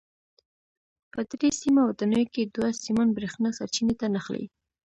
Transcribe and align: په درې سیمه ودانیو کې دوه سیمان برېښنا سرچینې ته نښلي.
په 1.11 1.19
درې 1.31 1.49
سیمه 1.61 1.81
ودانیو 1.85 2.31
کې 2.33 2.41
دوه 2.55 2.69
سیمان 2.83 3.07
برېښنا 3.15 3.49
سرچینې 3.57 3.95
ته 3.99 4.05
نښلي. 4.13 4.45